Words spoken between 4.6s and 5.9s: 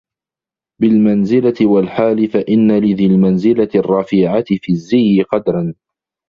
الزِّيِّ قَدْرًا